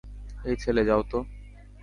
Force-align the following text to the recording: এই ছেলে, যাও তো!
এই 0.45 0.55
ছেলে, 0.55 0.81
যাও 0.85 1.01
তো! 1.03 1.19